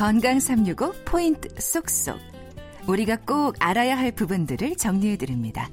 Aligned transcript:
건강 0.00 0.40
365 0.40 0.94
포인트 1.04 1.50
쏙쏙. 1.60 2.18
우리가 2.88 3.16
꼭 3.16 3.54
알아야 3.58 3.98
할 3.98 4.12
부분들을 4.12 4.76
정리해 4.76 5.18
드립니다. 5.18 5.68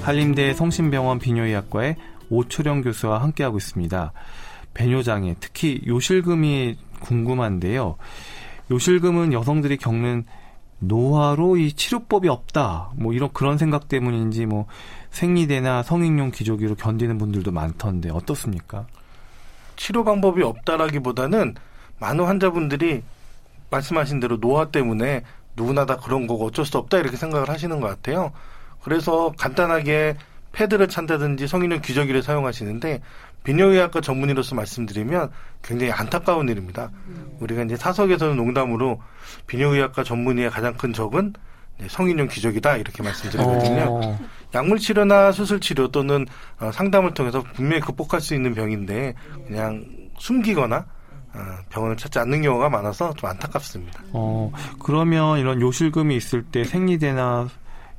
한림대 0.00 0.54
성심병원 0.54 1.18
비뇨의학과의 1.18 1.96
오초령 2.30 2.80
교수와 2.80 3.20
함께하고 3.20 3.58
있습니다. 3.58 4.14
배뇨장애, 4.72 5.36
특히 5.38 5.82
요실금이 5.86 6.78
궁금한데요. 7.00 7.98
요실금은 8.70 9.34
여성들이 9.34 9.76
겪는 9.76 10.24
노화로 10.78 11.58
이 11.58 11.74
치료법이 11.74 12.30
없다. 12.30 12.92
뭐 12.96 13.12
이런 13.12 13.30
그런 13.34 13.58
생각 13.58 13.86
때문인지 13.86 14.46
뭐 14.46 14.64
생리대나 15.10 15.82
성인용 15.82 16.30
기저귀로 16.30 16.76
견디는 16.76 17.18
분들도 17.18 17.52
많던데 17.52 18.08
어떻습니까? 18.08 18.86
치료 19.76 20.04
방법이 20.04 20.42
없다라기보다는 20.42 21.54
많은 21.98 22.24
환자분들이 22.24 23.02
말씀하신 23.70 24.20
대로 24.20 24.38
노화 24.38 24.66
때문에 24.66 25.22
누구나 25.56 25.86
다 25.86 25.96
그런 25.96 26.26
거고 26.26 26.46
어쩔 26.46 26.64
수 26.64 26.78
없다 26.78 26.98
이렇게 26.98 27.16
생각을 27.16 27.48
하시는 27.48 27.80
것 27.80 27.88
같아요. 27.88 28.32
그래서 28.82 29.32
간단하게 29.38 30.16
패드를 30.52 30.88
찬다든지 30.88 31.48
성인용 31.48 31.80
기저귀를 31.80 32.22
사용하시는데 32.22 33.00
비뇨의학과 33.42 34.00
전문의로서 34.00 34.54
말씀드리면 34.54 35.30
굉장히 35.62 35.92
안타까운 35.92 36.48
일입니다. 36.48 36.90
우리가 37.40 37.62
이제 37.62 37.76
사석에서는 37.76 38.36
농담으로 38.36 39.00
비뇨의학과 39.46 40.04
전문의의 40.04 40.50
가장 40.50 40.74
큰 40.74 40.92
적은 40.92 41.34
성인용 41.88 42.28
기저귀다 42.28 42.76
이렇게 42.76 43.02
말씀드리거든요. 43.02 44.18
어. 44.54 44.58
약물 44.58 44.78
치료나 44.78 45.32
수술 45.32 45.60
치료 45.60 45.88
또는 45.88 46.26
어, 46.60 46.70
상담을 46.72 47.14
통해서 47.14 47.42
분명히 47.54 47.80
극복할 47.80 48.20
수 48.20 48.34
있는 48.34 48.54
병인데 48.54 49.14
그냥 49.46 49.84
숨기거나 50.18 50.76
어, 50.76 51.38
병원을 51.68 51.96
찾지 51.96 52.18
않는 52.20 52.42
경우가 52.42 52.68
많아서 52.68 53.12
좀 53.14 53.30
안타깝습니다. 53.30 54.00
어, 54.12 54.52
그러면 54.82 55.38
이런 55.38 55.60
요실금이 55.60 56.16
있을 56.16 56.44
때 56.44 56.64
생리대나 56.64 57.48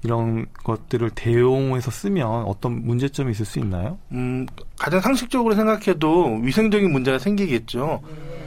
이런 0.03 0.45
것들을 0.63 1.09
대용해서 1.11 1.89
쓰면 1.89 2.27
어떤 2.45 2.85
문제점이 2.85 3.31
있을 3.31 3.45
수 3.45 3.59
있나요? 3.59 3.97
음, 4.11 4.45
가장 4.77 5.01
상식적으로 5.01 5.55
생각해도 5.55 6.39
위생적인 6.41 6.91
문제가 6.91 7.17
생기겠죠. 7.17 8.01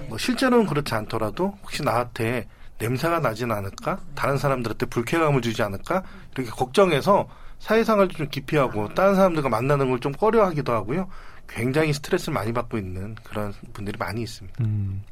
뭐 0.08 0.16
실제로는 0.16 0.66
그렇지 0.66 0.94
않더라도 0.94 1.54
혹시 1.62 1.82
나한테 1.82 2.46
냄새가 2.78 3.20
나진 3.20 3.50
않을까? 3.52 3.98
다른 4.14 4.38
사람들한테 4.38 4.86
불쾌감을 4.86 5.42
주지 5.42 5.62
않을까? 5.62 6.02
이렇게 6.34 6.50
걱정해서 6.50 7.28
사회생활도 7.58 8.14
좀 8.14 8.28
기피하고 8.28 8.94
다른 8.94 9.14
사람들과 9.16 9.48
만나는 9.48 9.90
걸 9.90 9.98
좀 10.00 10.12
꺼려하기도 10.12 10.72
하고요. 10.72 11.08
굉장히 11.48 11.92
스트레스를 11.92 12.34
많이 12.34 12.52
받고 12.52 12.78
있는 12.78 13.16
그런 13.24 13.52
분들이 13.72 13.96
많이 13.98 14.22
있습니다. 14.22 14.62
음. 14.64 15.02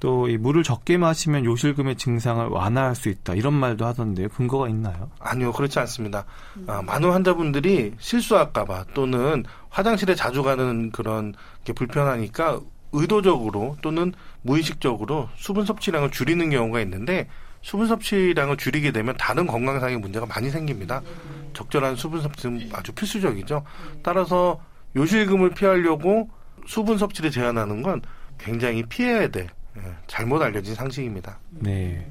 또 0.00 0.28
이 0.28 0.36
물을 0.36 0.62
적게 0.62 0.98
마시면 0.98 1.44
요실금의 1.46 1.96
증상을 1.96 2.44
완화할 2.48 2.94
수 2.94 3.08
있다 3.08 3.34
이런 3.34 3.54
말도 3.54 3.86
하던데요. 3.86 4.28
근거가 4.30 4.68
있나요? 4.68 5.08
아니요, 5.20 5.52
그렇지 5.52 5.78
않습니다. 5.78 6.24
아, 6.66 6.82
많은 6.82 7.10
환자분들이 7.10 7.94
실수할까봐 7.98 8.86
또는 8.92 9.44
화장실에 9.70 10.14
자주 10.14 10.42
가는 10.42 10.90
그런 10.90 11.32
게 11.64 11.72
불편하니까 11.72 12.60
의도적으로 12.94 13.76
또는 13.82 14.12
무의식적으로 14.42 15.28
수분 15.36 15.66
섭취량을 15.66 16.10
줄이는 16.10 16.50
경우가 16.50 16.80
있는데 16.80 17.28
수분 17.60 17.86
섭취량을 17.86 18.56
줄이게 18.56 18.92
되면 18.92 19.16
다른 19.16 19.46
건강상의 19.46 19.98
문제가 19.98 20.26
많이 20.26 20.50
생깁니다. 20.50 21.02
적절한 21.54 21.96
수분 21.96 22.20
섭취는 22.20 22.70
아주 22.72 22.92
필수적이죠. 22.92 23.64
따라서 24.02 24.60
요실금을 24.96 25.50
피하려고 25.50 26.28
수분 26.66 26.98
섭취를 26.98 27.30
제한하는 27.30 27.82
건 27.82 28.02
굉장히 28.38 28.82
피해야 28.84 29.28
돼. 29.28 29.46
예, 29.76 29.82
잘못 30.06 30.40
알려진 30.42 30.74
상식입니다. 30.74 31.38
네. 31.50 32.10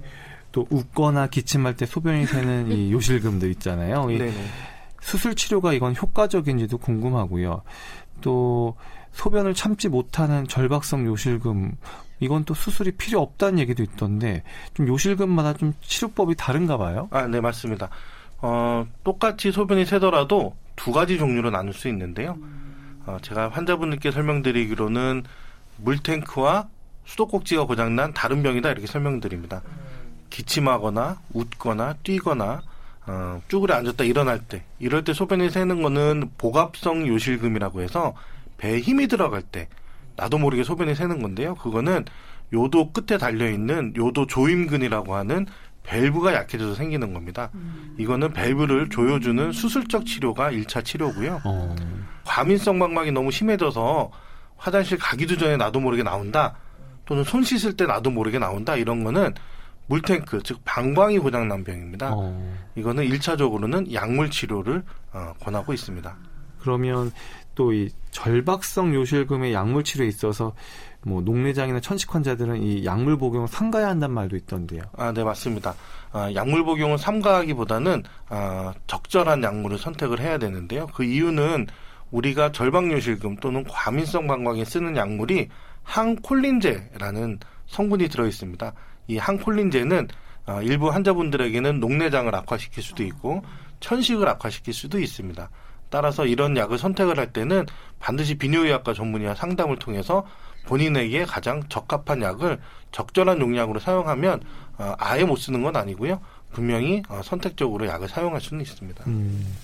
또 0.52 0.68
웃거나 0.70 1.28
기침할 1.28 1.76
때 1.76 1.86
소변이 1.86 2.26
새는 2.26 2.72
이 2.72 2.92
요실금도 2.92 3.48
있잖아요. 3.50 4.10
이 4.12 4.20
수술 5.02 5.36
치료가 5.36 5.74
이건 5.74 5.96
효과적인지도 5.96 6.78
궁금하고요. 6.78 7.62
또 8.24 8.76
소변을 9.12 9.54
참지 9.54 9.90
못하는 9.90 10.48
절박성 10.48 11.06
요실금 11.06 11.74
이건 12.20 12.46
또 12.46 12.56
수술이 12.56 12.94
필요 12.94 13.22
없다는 13.22 13.60
얘기도 13.60 13.84
있던데 13.84 14.44
좀 14.74 14.88
요실금마다 14.88 15.54
좀 15.54 15.74
치료법이 15.82 16.36
다른가 16.36 16.78
봐요. 16.78 17.10
아, 17.12 17.28
네, 17.28 17.40
맞습니다. 17.40 17.90
어, 18.42 18.88
똑같이 19.04 19.52
소변이 19.52 19.86
새더라도 19.86 20.56
두 20.76 20.92
가지 20.92 21.18
종류로 21.18 21.52
나눌 21.52 21.74
수 21.74 21.88
있는데요. 21.90 22.38
어, 23.06 23.18
제가 23.22 23.50
환자분들께 23.50 24.12
설명드리기로는 24.12 25.24
물탱크와 25.78 26.68
수도꼭지가 27.06 27.66
고장난 27.66 28.14
다른 28.14 28.42
병이다 28.42 28.72
이렇게 28.72 28.88
설명드립니다. 28.88 29.62
기침하거나 30.30 31.20
웃거나 31.34 31.94
뛰거나 32.04 32.62
어, 33.06 33.42
쭈그려 33.48 33.76
앉았다 33.76 34.04
일어날 34.04 34.40
때 34.40 34.64
이럴 34.80 35.04
때 35.04 35.14
소변이 35.14 35.50
새는 35.50 35.82
거는 35.82 36.32
복압성 36.38 37.08
요실금이라고 37.08 37.82
해서 37.82 38.14
배에 38.58 38.80
힘이 38.80 39.08
들어갈 39.08 39.42
때 39.42 39.68
나도 40.16 40.38
모르게 40.38 40.64
소변이 40.64 40.96
새는 40.96 41.22
건데요. 41.22 41.56
그거는 41.56 42.06
요도 42.54 42.92
끝에 42.92 43.18
달려 43.18 43.50
있는 43.50 43.94
요도 43.98 44.28
조임근이라고 44.28 45.16
하는 45.16 45.48
밸브가 45.84 46.34
약해져서 46.34 46.76
생기는 46.76 47.14
겁니다. 47.14 47.50
음. 47.56 47.96
이거는 47.98 48.32
밸브를 48.32 48.90
조여주는 48.90 49.52
수술적 49.52 50.06
치료가 50.06 50.52
1차 50.52 50.86
치료고요. 50.86 51.42
어. 51.44 51.76
과민성 52.24 52.80
방광이 52.80 53.12
너무 53.12 53.32
심해져서 53.32 54.12
화장실 54.56 54.98
가기도 54.98 55.38
전에 55.38 55.58
나도 55.58 55.82
모르게 55.82 56.04
나온다. 56.04 56.56
또는 57.06 57.26
손 57.26 57.44
씻을 57.44 57.76
때 57.76 57.86
나도 57.86 58.12
모르게 58.12 58.40
나온다. 58.40 58.78
이런 58.78 59.04
거는 59.04 59.34
물탱크, 59.88 60.42
즉 60.44 60.60
방광이 60.64 61.20
고장난 61.20 61.64
병입니다. 61.64 62.14
어. 62.14 62.56
이거는 62.76 63.06
1차적으로는 63.06 63.94
약물 63.94 64.30
치료를 64.30 64.84
어, 65.12 65.34
권하고 65.40 65.74
있습니다. 65.74 66.16
그러면 66.60 67.12
또 67.56 67.72
이 67.74 67.90
절박성 68.12 68.94
요실금의 68.94 69.54
약물 69.54 69.84
치료에 69.84 70.08
있어서 70.08 70.54
뭐 71.02 71.22
녹내장이나 71.22 71.82
천식 71.82 72.14
환자들은 72.14 72.62
이 72.64 72.86
약물 72.86 73.18
복용을 73.18 73.48
삼가야 73.48 73.88
한다는 73.88 74.16
말도 74.16 74.36
있던데요. 74.38 74.84
아, 74.96 75.12
네 75.12 75.24
맞습니다. 75.24 75.76
아, 76.12 76.32
약물 76.34 76.64
복용을 76.64 76.98
삼가하기보다는 76.98 78.04
아, 78.30 78.74
적절한 78.88 79.44
약물을 79.44 79.78
선택을 79.78 80.20
해야 80.22 80.38
되는데요. 80.38 80.88
그 80.94 81.04
이유는 81.04 81.68
우리가 82.12 82.52
절박 82.52 82.92
요실금 82.92 83.38
또는 83.38 83.64
과민성 83.66 84.28
방광에 84.28 84.64
쓰는 84.64 84.96
약물이 84.96 85.50
항콜린제라는 85.82 87.40
성분이 87.66 88.08
들어 88.08 88.28
있습니다. 88.28 88.74
이 89.08 89.18
항콜린제는 89.18 90.08
아, 90.46 90.62
일부 90.62 90.90
환자분들에게는 90.90 91.80
녹내장을 91.80 92.34
악화시킬 92.34 92.84
수도 92.84 93.04
있고 93.04 93.44
천식을 93.80 94.28
악화시킬 94.28 94.74
수도 94.74 95.00
있습니다. 95.00 95.50
따라서 95.90 96.26
이런 96.26 96.58
약을 96.58 96.78
선택을 96.78 97.20
할 97.20 97.32
때는 97.32 97.66
반드시 98.00 98.36
비뇨의학과 98.36 98.94
전문의와 98.94 99.36
상담을 99.36 99.78
통해서 99.78 100.26
본인에게 100.66 101.26
가장 101.26 101.62
적합한 101.70 102.22
약을 102.22 102.60
적절한 102.92 103.40
용량으로 103.40 103.80
사용하면 103.80 104.42
어, 104.78 104.96
아예 104.98 105.24
못 105.24 105.36
쓰는 105.36 105.62
건 105.62 105.76
아니고요. 105.76 106.20
분명히 106.52 107.04
어, 107.10 107.22
선택적으로 107.24 107.86
약을 107.88 108.08
사용할 108.08 108.42
수는 108.42 108.62
있습니다. 108.62 109.04
음, 109.08 109.56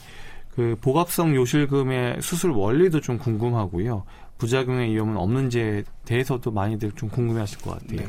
그 0.55 0.75
복합성 0.81 1.35
요실금의 1.35 2.21
수술 2.21 2.51
원리도 2.51 3.01
좀 3.01 3.17
궁금하고요. 3.17 4.03
부작용의 4.39 4.93
위험은 4.93 5.17
없는지에 5.17 5.83
대해서도 6.05 6.51
많이들 6.51 6.91
좀 6.93 7.09
궁금해하실 7.09 7.59
것 7.59 7.71
같아요. 7.71 7.99
네. 7.99 8.07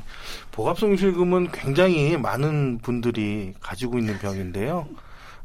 복합성 0.53 0.93
요실금은 0.93 1.51
굉장히 1.53 2.17
많은 2.17 2.79
분들이 2.79 3.53
가지고 3.61 3.99
있는 3.99 4.19
병인데요. 4.19 4.87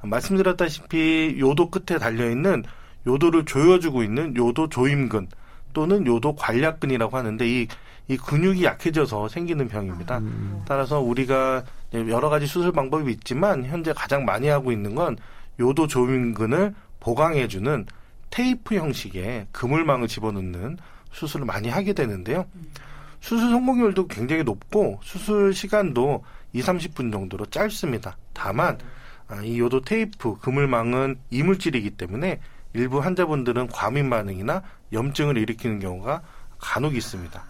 말씀드렸다시피 0.04 1.38
요도 1.40 1.72
끝에 1.72 1.98
달려 1.98 2.30
있는 2.30 2.64
요도를 3.08 3.46
조여주고 3.46 4.04
있는 4.04 4.36
요도 4.36 4.70
조임근 4.70 5.28
또는 5.74 6.06
요도 6.06 6.36
관략근이라고 6.36 7.18
하는데 7.18 7.48
이, 7.48 7.68
이 8.08 8.18
근육이 8.18 8.64
약해져서 8.64 9.28
생기는 9.28 9.68
병입니다. 9.68 10.20
음. 10.20 10.64
따라서 10.68 11.00
우리가 11.00 11.64
여러 11.94 12.30
가지 12.30 12.46
수술 12.46 12.72
방법이 12.72 13.12
있지만 13.12 13.66
현재 13.66 13.92
가장 13.94 14.24
많이 14.24 14.48
하고 14.48 14.72
있는 14.72 14.96
건 14.96 15.18
요도 15.60 15.88
조임근을 15.88 16.74
보강해주는 17.06 17.86
테이프 18.32 18.76
형식의 18.76 19.48
그물망을 19.52 20.08
집어넣는 20.08 20.78
수술을 21.12 21.46
많이 21.46 21.70
하게 21.70 21.94
되는데요. 21.94 22.46
수술 23.22 23.52
성공률도 23.52 24.08
굉장히 24.08 24.44
높고 24.44 25.00
수술 25.04 25.54
시간도 25.54 26.24
2, 26.54 26.62
30분 26.62 27.12
정도로 27.12 27.46
짧습니다. 27.46 28.18
다만 28.34 28.80
아, 29.28 29.42
이 29.44 29.60
요도 29.60 29.82
테이프 29.82 30.38
그물망은 30.40 31.18
이물질이기 31.30 31.92
때문에 31.92 32.40
일부 32.74 33.00
환자분들은 33.00 33.68
과민 33.68 34.10
반응이나 34.10 34.64
염증을 34.92 35.38
일으키는 35.38 35.80
경우가 35.80 36.22
간혹 36.58 36.96
있습니다. 36.96 37.44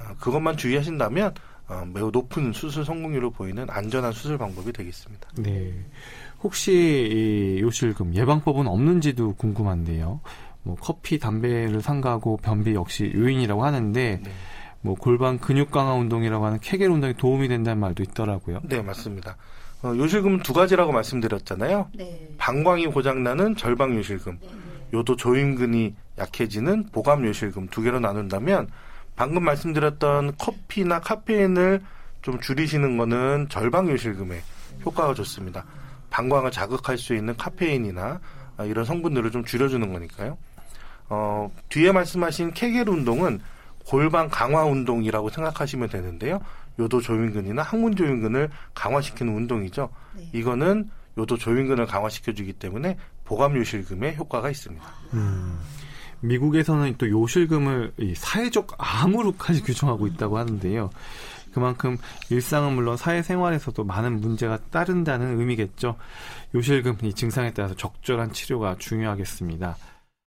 아, 0.00 0.14
그것만 0.18 0.56
주의하신다면 0.56 1.34
어, 1.68 1.86
매우 1.92 2.10
높은 2.10 2.52
수술 2.52 2.84
성공률을 2.84 3.30
보이는 3.30 3.66
안전한 3.70 4.12
수술 4.12 4.36
방법이 4.38 4.72
되겠습니다. 4.72 5.28
네. 5.36 5.72
혹시 6.42 6.72
이 6.72 7.60
요실금 7.62 8.14
예방법은 8.14 8.66
없는지도 8.66 9.34
궁금한데요. 9.34 10.20
뭐 10.62 10.76
커피, 10.80 11.18
담배를 11.18 11.80
삼가하고 11.80 12.38
변비 12.38 12.74
역시 12.74 13.12
요인이라고 13.14 13.64
하는데 13.64 14.20
네. 14.22 14.30
뭐 14.82 14.94
골반 14.94 15.38
근육 15.38 15.70
강화 15.70 15.94
운동이라고 15.94 16.44
하는 16.44 16.58
케겔 16.60 16.90
운동에 16.90 17.14
도움이 17.14 17.48
된다는 17.48 17.80
말도 17.80 18.02
있더라고요. 18.02 18.60
네, 18.64 18.82
맞습니다. 18.82 19.36
어, 19.82 19.94
요실금은 19.96 20.42
두 20.42 20.52
가지라고 20.52 20.92
말씀드렸잖아요. 20.92 21.88
네. 21.94 22.28
방광이 22.38 22.86
고장나는 22.88 23.56
절방 23.56 23.94
요실금, 23.96 24.38
요도 24.92 25.16
조임근이 25.16 25.94
약해지는 26.18 26.90
보감 26.92 27.26
요실금 27.26 27.68
두 27.68 27.82
개로 27.82 28.00
나눈다면 28.00 28.68
방금 29.16 29.44
말씀드렸던 29.44 30.36
커피나 30.38 31.00
카페인을 31.00 31.82
좀 32.22 32.40
줄이시는 32.40 32.96
거는 32.96 33.48
절방 33.48 33.88
요실금에 33.88 34.40
효과가 34.84 35.14
좋습니다. 35.14 35.64
방광을 36.10 36.50
자극할 36.50 36.98
수 36.98 37.14
있는 37.14 37.36
카페인이나 37.36 38.20
아, 38.56 38.64
이런 38.64 38.84
성분들을 38.84 39.30
좀 39.30 39.44
줄여주는 39.44 39.92
거니까요. 39.92 40.38
어, 41.08 41.50
뒤에 41.68 41.92
말씀하신 41.92 42.52
케겔 42.52 42.88
운동은 42.88 43.40
골반 43.84 44.28
강화 44.30 44.64
운동이라고 44.64 45.28
생각하시면 45.30 45.88
되는데요. 45.88 46.40
요도 46.78 47.00
조임근이나 47.00 47.62
항문 47.62 47.94
조임근을 47.94 48.48
강화시키는 48.74 49.34
운동이죠. 49.34 49.90
네. 50.16 50.30
이거는 50.32 50.90
요도 51.18 51.36
조임근을 51.36 51.86
강화시켜주기 51.86 52.54
때문에 52.54 52.96
보감 53.24 53.56
요실금에 53.56 54.16
효과가 54.16 54.50
있습니다. 54.50 54.84
미국에서는 56.26 56.94
또 56.98 57.08
요실금을 57.08 57.92
이 57.98 58.14
사회적 58.14 58.74
암으로까지 58.78 59.62
규정하고 59.62 60.06
있다고 60.06 60.38
하는데요. 60.38 60.90
그만큼 61.52 61.96
일상은 62.30 62.74
물론 62.74 62.96
사회생활에서도 62.96 63.84
많은 63.84 64.20
문제가 64.20 64.58
따른다는 64.70 65.38
의미겠죠. 65.38 65.96
요실금 66.54 66.98
이 67.02 67.14
증상에 67.14 67.52
따라서 67.52 67.74
적절한 67.76 68.32
치료가 68.32 68.76
중요하겠습니다. 68.78 69.76